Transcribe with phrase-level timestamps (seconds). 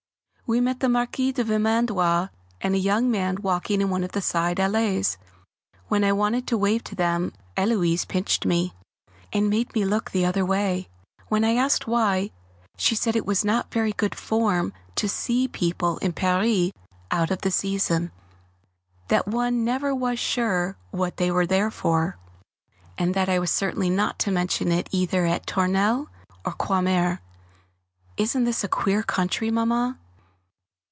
[0.53, 2.27] We met the Marquise de Vermandoise
[2.59, 6.45] and a young man walking in one of the side allées, and when I wanted
[6.47, 8.73] to wave to them Héloise pinched me,
[9.31, 12.31] and made me look the other way; and when I asked why,
[12.75, 16.71] she said it was not very good form to "see" people in Paris
[17.11, 18.11] out of the Season
[19.07, 22.17] that one never was sure what they were there for
[22.97, 26.09] and that I was certainly not to mention it either at Tournelle
[26.43, 27.19] or Croixmare!
[28.17, 29.97] Isn't this a queer country, Mamma?